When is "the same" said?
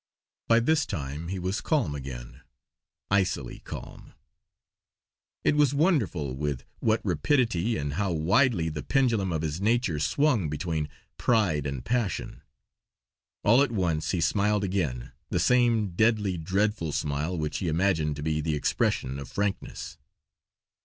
15.29-15.89